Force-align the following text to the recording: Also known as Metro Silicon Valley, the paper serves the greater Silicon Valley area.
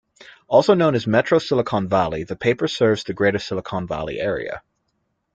Also 0.47 0.73
known 0.73 0.95
as 0.95 1.05
Metro 1.05 1.37
Silicon 1.37 1.87
Valley, 1.87 2.23
the 2.23 2.35
paper 2.35 2.67
serves 2.67 3.03
the 3.03 3.13
greater 3.13 3.37
Silicon 3.37 3.85
Valley 3.85 4.19
area. 4.19 4.63